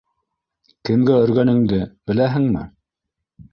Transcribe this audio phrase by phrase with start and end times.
[0.89, 1.81] -Кемгә өргәнеңде...
[2.11, 2.67] беләһеңме?